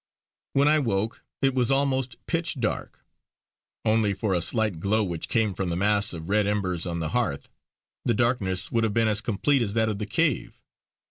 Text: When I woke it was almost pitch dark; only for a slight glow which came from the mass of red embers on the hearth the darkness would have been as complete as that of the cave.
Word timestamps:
When 0.53 0.67
I 0.67 0.79
woke 0.79 1.23
it 1.43 1.53
was 1.53 1.69
almost 1.69 2.15
pitch 2.25 2.55
dark; 2.59 3.05
only 3.85 4.15
for 4.15 4.33
a 4.33 4.41
slight 4.41 4.79
glow 4.79 5.03
which 5.03 5.27
came 5.29 5.53
from 5.53 5.69
the 5.69 5.75
mass 5.75 6.11
of 6.11 6.27
red 6.27 6.47
embers 6.47 6.87
on 6.87 7.01
the 7.01 7.09
hearth 7.09 7.49
the 8.03 8.15
darkness 8.15 8.71
would 8.71 8.83
have 8.83 8.95
been 8.95 9.07
as 9.07 9.21
complete 9.21 9.61
as 9.61 9.75
that 9.75 9.89
of 9.89 9.99
the 9.99 10.07
cave. 10.07 10.59